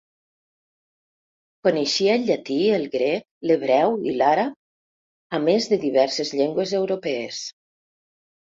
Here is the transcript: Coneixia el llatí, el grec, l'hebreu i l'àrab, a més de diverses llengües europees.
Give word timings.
Coneixia 1.67 2.15
el 2.19 2.25
llatí, 2.29 2.57
el 2.79 2.87
grec, 2.95 3.27
l'hebreu 3.51 3.95
i 4.13 4.15
l'àrab, 4.23 4.57
a 5.39 5.43
més 5.47 5.71
de 5.75 5.81
diverses 5.87 6.35
llengües 6.41 6.77
europees. 6.83 7.47